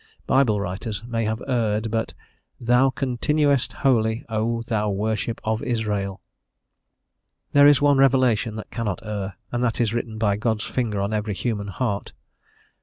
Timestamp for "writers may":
0.59-1.25